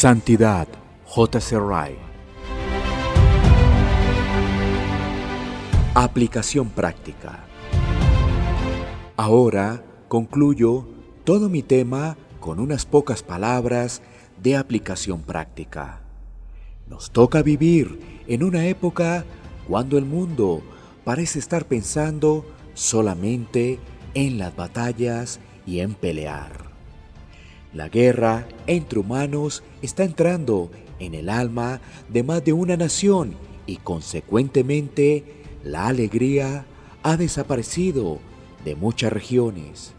[0.00, 0.66] Santidad,
[1.04, 1.58] J.C.
[1.58, 1.98] Wright.
[5.94, 7.44] Aplicación práctica.
[9.18, 10.88] Ahora concluyo
[11.24, 14.00] todo mi tema con unas pocas palabras
[14.42, 16.00] de aplicación práctica.
[16.86, 19.26] Nos toca vivir en una época
[19.68, 20.62] cuando el mundo
[21.04, 23.78] parece estar pensando solamente
[24.14, 26.69] en las batallas y en pelear.
[27.72, 33.76] La guerra entre humanos está entrando en el alma de más de una nación y
[33.76, 36.66] consecuentemente la alegría
[37.02, 38.18] ha desaparecido
[38.64, 39.92] de muchas regiones.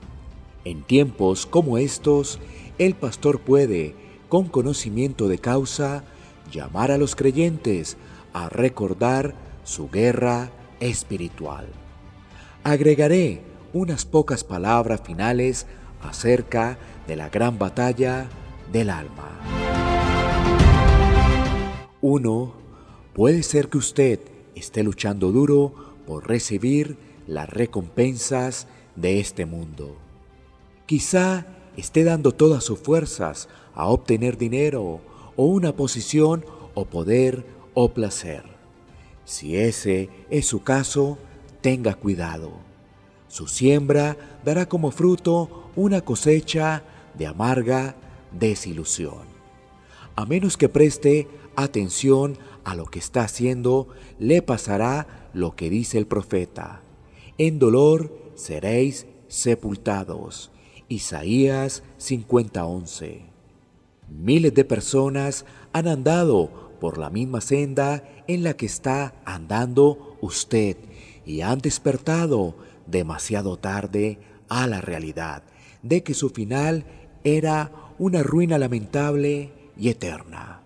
[0.66, 2.40] En tiempos como estos,
[2.78, 3.96] el pastor puede,
[4.28, 6.04] con conocimiento de causa,
[6.52, 7.98] llamar a los creyentes
[8.34, 9.34] a recordar
[9.64, 11.68] su guerra espiritual.
[12.64, 13.42] Agregaré
[13.74, 15.66] unas pocas palabras finales
[16.04, 18.28] acerca de la gran batalla
[18.72, 19.40] del alma.
[22.02, 22.54] 1.
[23.14, 24.20] Puede ser que usted
[24.56, 25.74] esté luchando duro
[26.08, 29.96] por recibir las recompensas de este mundo.
[30.86, 31.46] Quizá
[31.78, 35.02] esté dando todas sus fuerzas a obtener dinero
[35.36, 38.44] o una posición o poder o placer.
[39.26, 41.18] Si ese es su caso,
[41.62, 42.52] tenga cuidado.
[43.28, 46.84] Su siembra dará como fruto una cosecha
[47.18, 47.96] de amarga
[48.32, 49.32] desilusión.
[50.16, 53.88] A menos que preste atención a lo que está haciendo,
[54.20, 56.82] le pasará lo que dice el profeta.
[57.38, 60.52] En dolor seréis sepultados.
[60.90, 63.22] Isaías 50:11.
[64.10, 66.50] Miles de personas han andado
[66.82, 70.78] por la misma senda en la que está andando usted
[71.26, 72.56] y han despertado
[72.88, 75.44] demasiado tarde a la realidad
[75.84, 76.86] de que su final
[77.24, 80.62] era una ruina lamentable y eterna.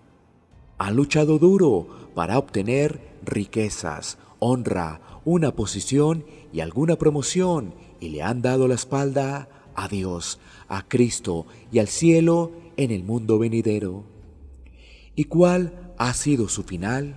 [0.78, 8.42] Han luchado duro para obtener riquezas, honra, una posición y alguna promoción y le han
[8.42, 10.38] dado la espalda a Dios,
[10.68, 14.04] a Cristo y al cielo en el mundo venidero.
[15.14, 17.16] ¿Y cuál ha sido su final?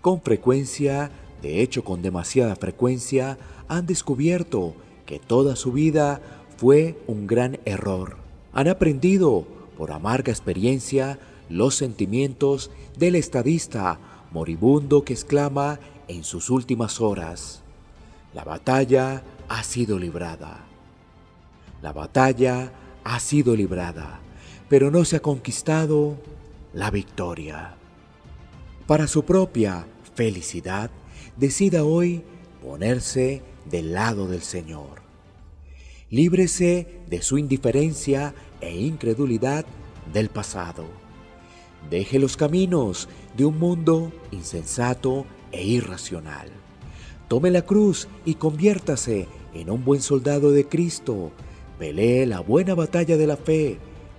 [0.00, 1.10] Con frecuencia,
[1.42, 4.74] de hecho con demasiada frecuencia, han descubierto
[5.06, 6.20] que toda su vida
[6.56, 8.16] fue un gran error.
[8.52, 9.46] Han aprendido
[9.76, 11.18] por amarga experiencia
[11.48, 13.98] los sentimientos del estadista
[14.32, 15.78] moribundo que exclama
[16.08, 17.62] en sus últimas horas,
[18.34, 20.64] la batalla ha sido librada.
[21.80, 24.20] La batalla ha sido librada,
[24.68, 26.16] pero no se ha conquistado
[26.74, 27.76] la victoria.
[28.86, 30.90] Para su propia felicidad,
[31.36, 32.24] decida hoy
[32.62, 35.05] ponerse del lado del Señor.
[36.10, 39.66] Líbrese de su indiferencia e incredulidad
[40.12, 40.84] del pasado.
[41.90, 46.48] Deje los caminos de un mundo insensato e irracional.
[47.26, 51.32] Tome la cruz y conviértase en un buen soldado de Cristo.
[51.76, 53.78] Pelee la buena batalla de la fe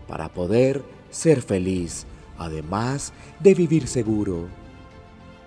[0.09, 2.05] para poder ser feliz,
[2.37, 4.49] además de vivir seguro.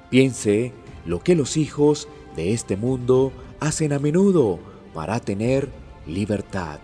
[0.08, 0.72] Piense
[1.04, 3.30] lo que los hijos de este mundo
[3.60, 4.58] hacen a menudo
[4.94, 5.68] para tener
[6.06, 6.81] libertad,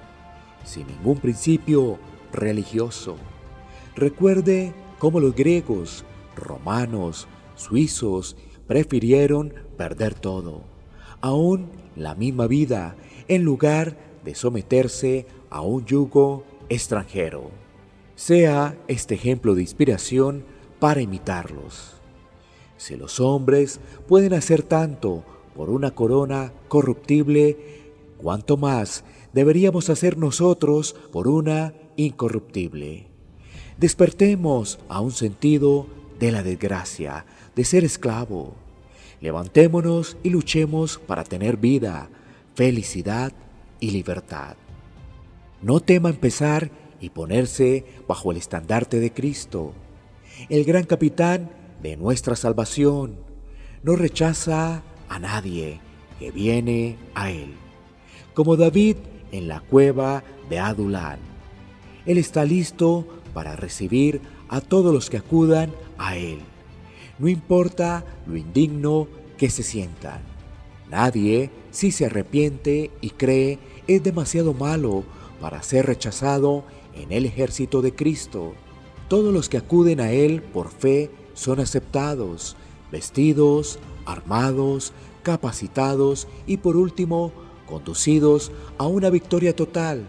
[0.64, 1.98] sin ningún principio
[2.32, 3.16] religioso.
[3.94, 6.04] Recuerde cómo los griegos,
[6.34, 10.62] romanos, suizos prefirieron perder todo,
[11.20, 12.96] aún la misma vida,
[13.28, 17.50] en lugar de someterse a un yugo extranjero.
[18.14, 20.44] Sea este ejemplo de inspiración
[20.78, 21.94] para imitarlos.
[22.76, 27.85] Si los hombres pueden hacer tanto por una corona corruptible,
[28.16, 33.08] cuánto más deberíamos hacer nosotros por una incorruptible.
[33.78, 35.86] Despertemos a un sentido
[36.18, 38.54] de la desgracia, de ser esclavo.
[39.20, 42.08] Levantémonos y luchemos para tener vida,
[42.54, 43.32] felicidad
[43.80, 44.56] y libertad.
[45.62, 46.70] No tema empezar
[47.00, 49.74] y ponerse bajo el estandarte de Cristo,
[50.48, 51.50] el gran capitán
[51.82, 53.18] de nuestra salvación.
[53.82, 55.80] No rechaza a nadie
[56.18, 57.65] que viene a Él
[58.36, 58.98] como David
[59.32, 61.18] en la cueva de Adulán.
[62.04, 66.40] Él está listo para recibir a todos los que acudan a Él,
[67.18, 70.20] no importa lo indigno que se sientan.
[70.90, 75.04] Nadie, si se arrepiente y cree, es demasiado malo
[75.40, 78.52] para ser rechazado en el ejército de Cristo.
[79.08, 82.54] Todos los que acuden a Él por fe son aceptados,
[82.92, 84.92] vestidos, armados,
[85.22, 87.32] capacitados y por último
[87.66, 90.06] conducidos a una victoria total.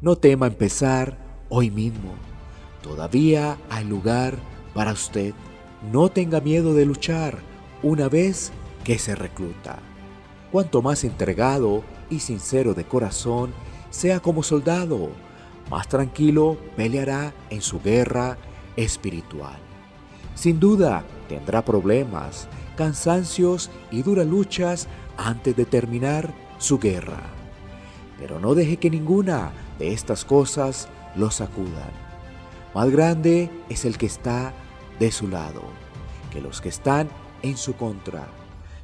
[0.00, 1.18] No tema empezar
[1.48, 2.14] hoy mismo.
[2.82, 4.36] todavía hay lugar
[4.74, 5.32] para usted.
[5.92, 7.38] No tenga miedo de luchar
[7.82, 8.52] una vez
[8.84, 9.78] que se recluta.
[10.52, 13.52] Cuanto más entregado y sincero de corazón
[13.90, 15.10] sea como soldado,
[15.70, 18.36] más tranquilo peleará en su guerra
[18.76, 19.58] espiritual.
[20.34, 27.22] Sin duda tendrá problemas, cansancios y duras luchas antes de terminar su guerra.
[28.18, 31.90] Pero no deje que ninguna de estas cosas lo sacudan.
[32.74, 34.52] Más grande es el que está
[34.98, 35.84] de su lado
[36.34, 37.08] que los que están
[37.42, 38.26] en su contra.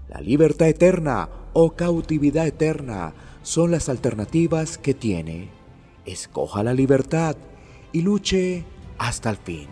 [0.08, 3.12] La libertad eterna o cautividad eterna
[3.42, 5.50] son las alternativas que tiene.
[6.06, 7.36] Escoja la libertad
[7.92, 8.64] y luche
[8.98, 9.66] hasta el fin.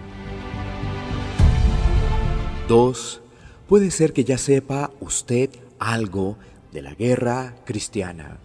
[2.66, 3.22] 2.
[3.68, 6.36] Puede ser que ya sepa usted algo
[6.72, 8.38] de la guerra cristiana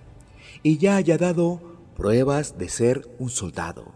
[0.62, 1.60] y ya haya dado
[1.96, 3.92] pruebas de ser un soldado.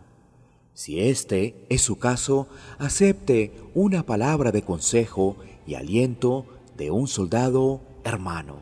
[0.73, 2.47] Si este es su caso,
[2.77, 5.35] acepte una palabra de consejo
[5.65, 6.45] y aliento
[6.77, 8.57] de un soldado hermano.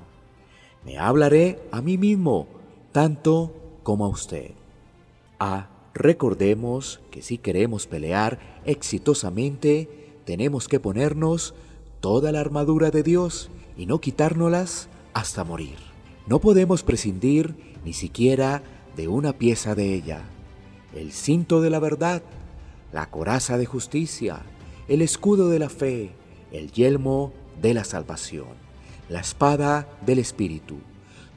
[0.85, 2.47] Me hablaré a mí mismo,
[2.91, 3.53] tanto
[3.83, 4.51] como a usted.
[5.39, 5.69] A.
[5.93, 11.53] Recordemos que si queremos pelear exitosamente, tenemos que ponernos
[12.01, 15.77] toda la armadura de Dios y no quitárnoslas hasta morir.
[16.27, 18.61] No podemos prescindir ni siquiera
[18.97, 20.23] de una pieza de ella.
[20.93, 22.21] El cinto de la verdad,
[22.91, 24.43] la coraza de justicia,
[24.89, 26.11] el escudo de la fe,
[26.51, 27.31] el yelmo
[27.61, 28.49] de la salvación,
[29.07, 30.75] la espada del Espíritu.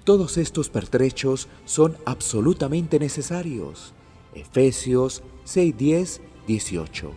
[0.03, 3.95] Todos estos pertrechos son absolutamente necesarios.
[4.35, 7.13] Efesios 6, 10, 18.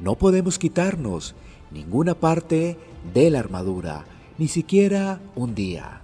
[0.00, 1.36] No podemos quitarnos
[1.70, 2.76] ninguna parte
[3.14, 4.06] de la armadura,
[4.38, 6.02] ni siquiera un día.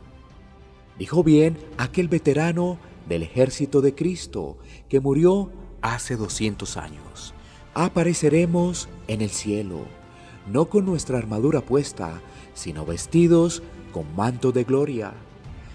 [0.99, 4.58] Dijo bien aquel veterano del ejército de Cristo
[4.88, 5.50] que murió
[5.81, 7.34] hace 200 años.
[7.75, 9.81] Apareceremos en el cielo,
[10.50, 12.20] no con nuestra armadura puesta,
[12.55, 13.62] sino vestidos
[13.93, 15.12] con manto de gloria.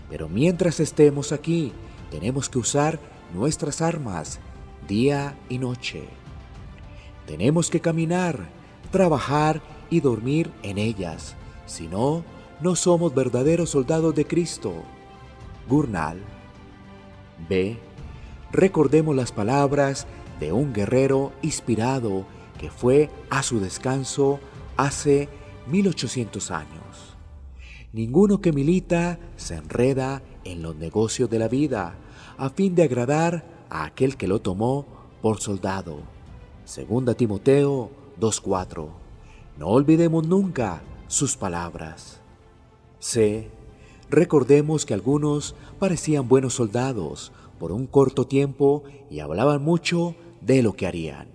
[0.09, 1.73] Pero mientras estemos aquí,
[2.11, 2.99] tenemos que usar
[3.33, 4.39] nuestras armas
[4.87, 6.03] día y noche.
[7.25, 8.47] Tenemos que caminar,
[8.91, 11.35] trabajar y dormir en ellas.
[11.65, 12.23] Si no,
[12.59, 14.73] no somos verdaderos soldados de Cristo.
[15.69, 16.19] Gurnal.
[17.47, 17.77] B.
[18.51, 20.07] Recordemos las palabras
[20.39, 22.25] de un guerrero inspirado
[22.59, 24.39] que fue a su descanso
[24.77, 25.29] hace
[25.67, 27.15] 1800 años.
[27.93, 31.95] Ninguno que milita se enreda en los negocios de la vida
[32.37, 34.85] a fin de agradar a aquel que lo tomó
[35.21, 35.99] por soldado.
[36.65, 38.87] Segunda Timoteo 2.4.
[39.57, 42.21] No olvidemos nunca sus palabras.
[42.99, 43.49] C.
[44.09, 50.73] Recordemos que algunos parecían buenos soldados por un corto tiempo y hablaban mucho de lo
[50.73, 51.27] que harían,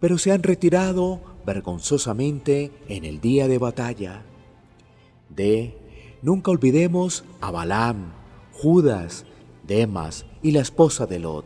[0.00, 4.22] pero se han retirado vergonzosamente en el día de batalla.
[5.28, 5.76] D.
[6.22, 8.12] Nunca olvidemos a Balaam,
[8.52, 9.24] Judas,
[9.66, 11.44] Demas y la esposa de Lot.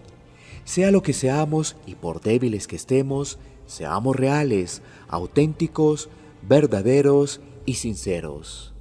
[0.64, 6.08] Sea lo que seamos y por débiles que estemos, seamos reales, auténticos,
[6.48, 8.71] verdaderos y sinceros.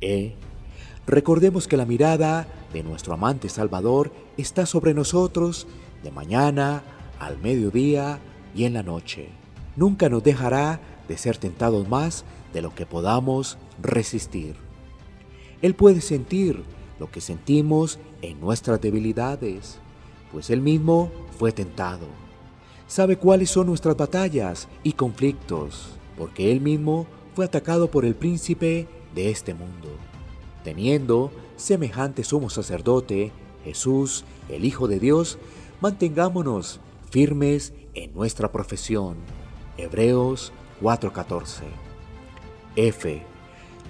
[0.00, 0.34] E.
[1.06, 5.66] Recordemos que la mirada de nuestro amante Salvador está sobre nosotros
[6.02, 6.82] de mañana,
[7.18, 8.18] al mediodía
[8.54, 9.28] y en la noche.
[9.76, 14.56] Nunca nos dejará de ser tentados más de lo que podamos resistir.
[15.62, 16.62] Él puede sentir
[16.98, 19.78] lo que sentimos en nuestras debilidades,
[20.32, 22.06] pues Él mismo fue tentado.
[22.86, 28.86] Sabe cuáles son nuestras batallas y conflictos, porque Él mismo fue atacado por el príncipe
[29.14, 29.88] de este mundo.
[30.64, 33.32] Teniendo semejante sumo sacerdote,
[33.64, 35.38] Jesús, el Hijo de Dios,
[35.80, 39.16] mantengámonos firmes en nuestra profesión.
[39.76, 41.64] Hebreos 4:14.
[42.76, 43.22] F.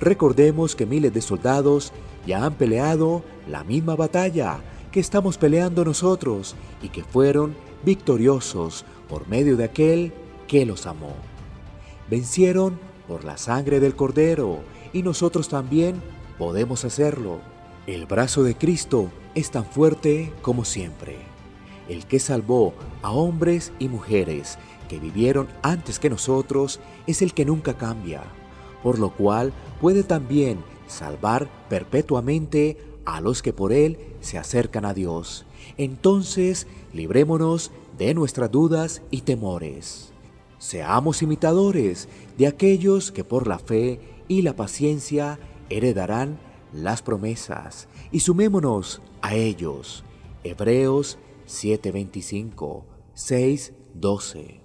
[0.01, 1.93] Recordemos que miles de soldados
[2.27, 4.61] ya han peleado la misma batalla
[4.91, 10.13] que estamos peleando nosotros y que fueron victoriosos por medio de aquel
[10.49, 11.15] que los amó.
[12.09, 14.61] Vencieron por la sangre del Cordero
[14.93, 16.03] y nosotros también
[16.39, 17.41] podemos hacerlo.
[17.87, 21.17] El brazo de Cristo es tan fuerte como siempre.
[21.89, 27.45] El que salvó a hombres y mujeres que vivieron antes que nosotros es el que
[27.45, 28.23] nunca cambia,
[28.83, 34.95] por lo cual puede también salvar perpetuamente a los que por Él se acercan a
[34.95, 35.47] Dios.
[35.77, 40.13] Entonces, librémonos de nuestras dudas y temores.
[40.59, 46.39] Seamos imitadores de aquellos que por la fe y la paciencia heredarán
[46.73, 50.05] las promesas y sumémonos a ellos.
[50.45, 51.19] Hebreos
[51.49, 54.61] 7:25, 6:12.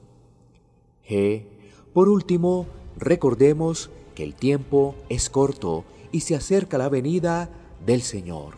[1.10, 1.48] G.
[1.96, 7.50] Por último, recordemos que el tiempo es corto y se acerca la venida
[7.84, 8.58] del Señor.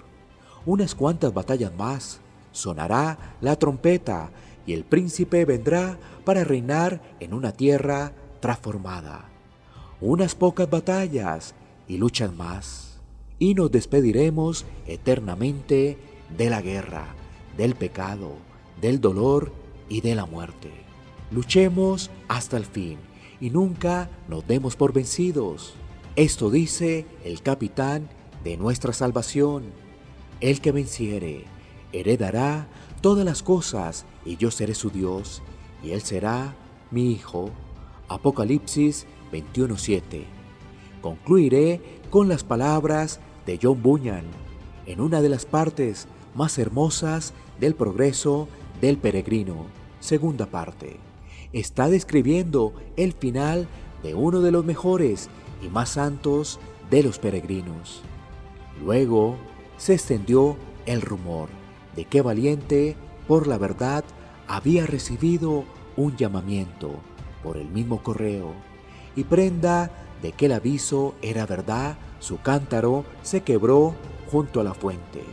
[0.66, 2.20] Unas cuantas batallas más,
[2.52, 4.32] sonará la trompeta
[4.66, 8.12] y el príncipe vendrá para reinar en una tierra
[8.42, 9.37] transformada.
[10.00, 11.56] Unas pocas batallas
[11.88, 13.00] y luchas más,
[13.40, 15.98] y nos despediremos eternamente
[16.38, 17.16] de la guerra,
[17.58, 18.34] del pecado,
[18.80, 19.52] del dolor
[19.90, 20.72] y de la muerte.
[21.32, 23.00] Luchemos hasta el fin
[23.42, 25.74] y nunca nos demos por vencidos.
[26.16, 28.08] Esto dice el capitán
[28.44, 29.64] de nuestra salvación.
[30.42, 31.46] El que venciere
[31.92, 32.68] heredará
[33.02, 35.42] todas las cosas y yo seré su Dios
[35.84, 36.56] y él será
[36.92, 37.50] mi hijo.
[38.10, 40.26] Apocalipsis 21:7.
[41.02, 44.26] Concluiré con las palabras de John Bunyan
[44.86, 48.48] en una de las partes más hermosas del progreso
[48.82, 49.66] del peregrino,
[50.00, 50.98] segunda parte.
[51.54, 53.68] Está describiendo el final
[54.04, 55.30] de uno de los mejores
[55.64, 58.02] y más santos de los peregrinos.
[58.84, 59.38] Luego
[59.78, 61.50] se extendió el rumor
[61.96, 62.96] de que Valiente,
[63.28, 64.04] por la verdad,
[64.48, 65.66] había recibido
[65.96, 66.92] un llamamiento
[67.44, 68.54] por el mismo correo
[69.18, 73.96] y prenda de que el aviso era verdad, su cántaro se quebró
[74.32, 75.24] junto a la fuente.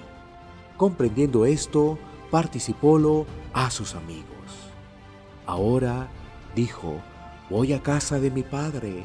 [0.76, 1.98] Comprendiendo esto,
[2.30, 4.24] participólo a sus amigos.
[5.46, 6.08] Ahora,
[6.56, 6.94] dijo,
[7.50, 9.04] voy a casa de mi padre,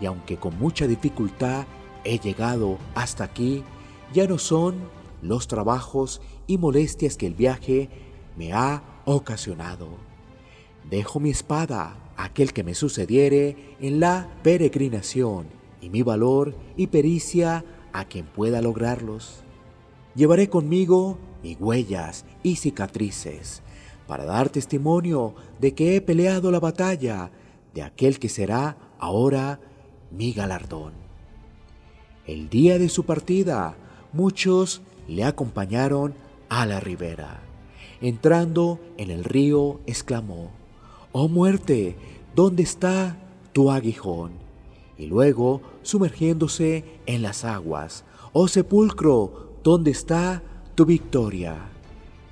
[0.00, 1.66] y aunque con mucha dificultad
[2.04, 3.64] he llegado hasta aquí,
[4.12, 4.76] ya no son
[5.20, 7.90] los trabajos y molestias que el viaje
[8.36, 9.88] me ha ocasionado.
[10.88, 15.46] Dejo mi espada aquel que me sucediere en la peregrinación
[15.80, 19.42] y mi valor y pericia a quien pueda lograrlos.
[20.14, 23.62] Llevaré conmigo mis huellas y cicatrices
[24.06, 27.30] para dar testimonio de que he peleado la batalla
[27.74, 29.60] de aquel que será ahora
[30.10, 30.92] mi galardón.
[32.26, 33.74] El día de su partida,
[34.12, 36.14] muchos le acompañaron
[36.48, 37.40] a la ribera.
[38.00, 40.50] Entrando en el río, exclamó,
[41.12, 41.96] Oh muerte,
[42.34, 43.18] ¿dónde está
[43.52, 44.32] tu aguijón?
[44.96, 50.42] Y luego, sumergiéndose en las aguas, Oh sepulcro, ¿dónde está
[50.74, 51.68] tu victoria?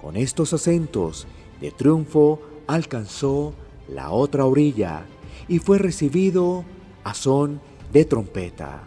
[0.01, 1.27] Con estos acentos
[1.61, 3.53] de triunfo alcanzó
[3.87, 5.05] la otra orilla
[5.47, 6.65] y fue recibido
[7.05, 7.61] a son
[7.93, 8.85] de trompeta.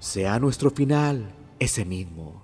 [0.00, 2.40] Sea nuestro final ese mismo.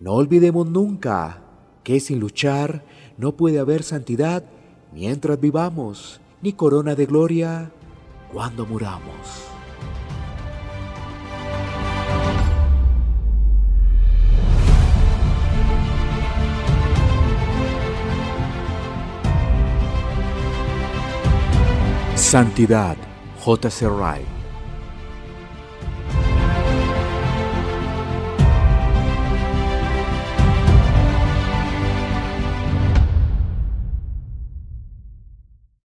[0.00, 1.42] No olvidemos nunca
[1.84, 2.82] que sin luchar
[3.18, 4.44] no puede haber santidad
[4.92, 7.70] mientras vivamos, ni corona de gloria
[8.32, 9.48] cuando muramos.
[22.16, 22.96] Santidad.
[23.44, 24.41] Wright.